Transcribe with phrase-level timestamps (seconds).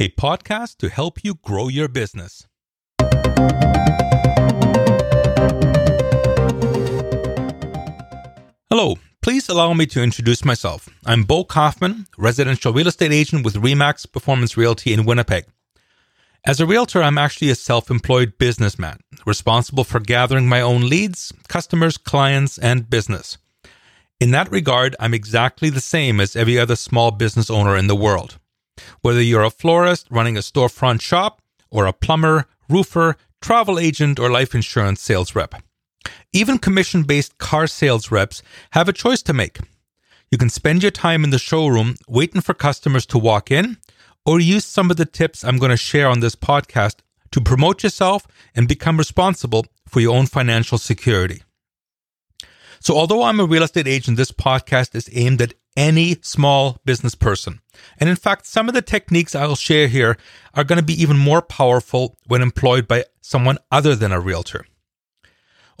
[0.00, 2.46] a podcast to help you grow your business.
[8.70, 10.88] Hello, please allow me to introduce myself.
[11.04, 15.46] I'm Bo Kaufman, residential real estate agent with Remax Performance Realty in Winnipeg.
[16.46, 21.32] As a realtor, I'm actually a self employed businessman, responsible for gathering my own leads,
[21.48, 23.36] customers, clients, and business.
[24.20, 27.96] In that regard, I'm exactly the same as every other small business owner in the
[27.96, 28.38] world.
[29.00, 34.30] Whether you're a florist running a storefront shop, or a plumber, roofer, travel agent, or
[34.30, 35.54] life insurance sales rep.
[36.32, 39.58] Even commission based car sales reps have a choice to make.
[40.30, 43.78] You can spend your time in the showroom waiting for customers to walk in,
[44.26, 46.96] or use some of the tips I'm going to share on this podcast
[47.30, 51.42] to promote yourself and become responsible for your own financial security.
[52.80, 57.14] So, although I'm a real estate agent, this podcast is aimed at any small business
[57.14, 57.60] person.
[57.98, 60.18] And in fact, some of the techniques I'll share here
[60.54, 64.66] are going to be even more powerful when employed by someone other than a realtor.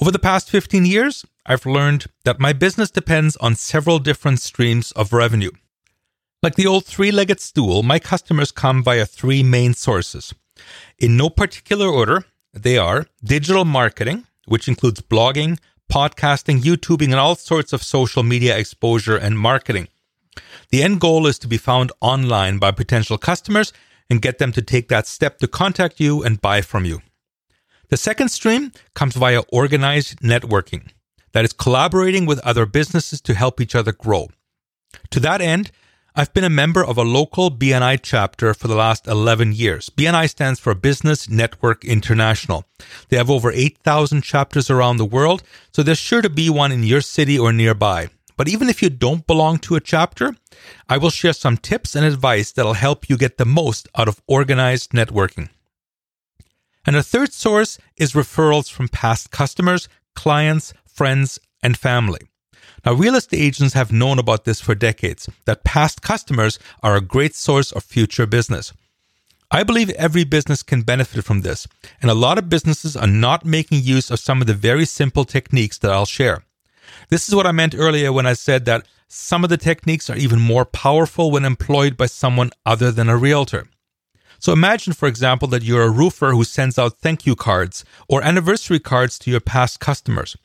[0.00, 4.92] Over the past 15 years, I've learned that my business depends on several different streams
[4.92, 5.52] of revenue.
[6.42, 10.34] Like the old three legged stool, my customers come via three main sources.
[10.98, 15.58] In no particular order, they are digital marketing, which includes blogging,
[15.90, 19.88] podcasting, YouTubing, and all sorts of social media exposure and marketing.
[20.70, 23.72] The end goal is to be found online by potential customers
[24.10, 27.00] and get them to take that step to contact you and buy from you.
[27.88, 30.90] The second stream comes via organized networking,
[31.32, 34.28] that is, collaborating with other businesses to help each other grow.
[35.10, 35.70] To that end,
[36.18, 39.90] I've been a member of a local BNI chapter for the last 11 years.
[39.90, 42.64] BNI stands for Business Network International.
[43.10, 45.42] They have over 8,000 chapters around the world,
[45.74, 48.08] so there's sure to be one in your city or nearby.
[48.38, 50.34] But even if you don't belong to a chapter,
[50.88, 54.22] I will share some tips and advice that'll help you get the most out of
[54.26, 55.50] organized networking.
[56.86, 62.20] And a third source is referrals from past customers, clients, friends, and family.
[62.86, 67.00] Now, real estate agents have known about this for decades that past customers are a
[67.00, 68.72] great source of future business.
[69.50, 71.66] I believe every business can benefit from this,
[72.00, 75.24] and a lot of businesses are not making use of some of the very simple
[75.24, 76.44] techniques that I'll share.
[77.08, 80.16] This is what I meant earlier when I said that some of the techniques are
[80.16, 83.66] even more powerful when employed by someone other than a realtor.
[84.38, 88.22] So imagine, for example, that you're a roofer who sends out thank you cards or
[88.22, 90.36] anniversary cards to your past customers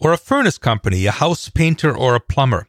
[0.00, 2.66] or a furnace company, a house painter, or a plumber.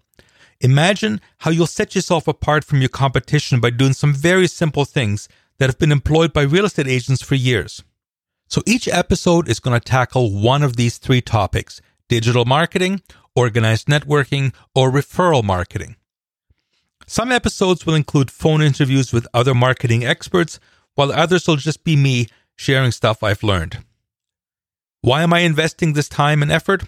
[0.61, 5.27] Imagine how you'll set yourself apart from your competition by doing some very simple things
[5.59, 7.83] that have been employed by real estate agents for years.
[8.47, 13.01] So each episode is going to tackle one of these three topics digital marketing,
[13.35, 15.95] organized networking, or referral marketing.
[17.07, 20.59] Some episodes will include phone interviews with other marketing experts,
[20.95, 23.83] while others will just be me sharing stuff I've learned.
[25.01, 26.83] Why am I investing this time and effort?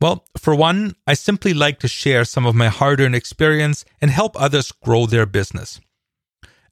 [0.00, 4.10] Well, for one, I simply like to share some of my hard earned experience and
[4.10, 5.80] help others grow their business.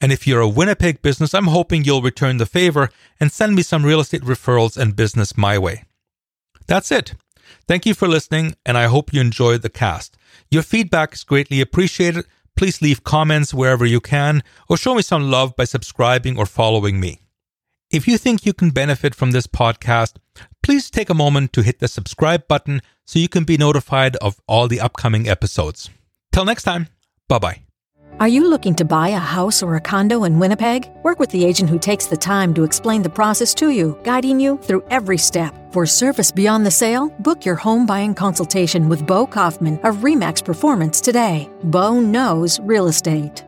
[0.01, 3.63] And if you're a Winnipeg business, I'm hoping you'll return the favor and send me
[3.63, 5.85] some real estate referrals and business my way.
[6.67, 7.15] That's it.
[7.67, 10.17] Thank you for listening, and I hope you enjoyed the cast.
[10.51, 12.27] Your feedback is greatly appreciated.
[12.57, 17.01] Please leave comments wherever you can, or show me some love by subscribing or following
[17.01, 17.21] me.
[17.91, 20.17] If you think you can benefit from this podcast,
[20.63, 24.41] please take a moment to hit the subscribe button so you can be notified of
[24.47, 25.91] all the upcoming episodes.
[26.33, 26.89] Till next time,
[27.29, 27.61] bye bye.
[28.21, 30.89] Are you looking to buy a house or a condo in Winnipeg?
[31.03, 34.39] Work with the agent who takes the time to explain the process to you, guiding
[34.39, 35.53] you through every step.
[35.73, 40.45] For service beyond the sale, book your home buying consultation with Bo Kaufman of Remax
[40.45, 41.51] Performance today.
[41.65, 43.45] Bo knows real estate.